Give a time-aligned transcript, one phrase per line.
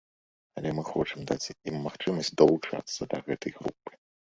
[0.61, 3.91] Але мы хочам даць ім магчымасць далучыцца да гэтай групы.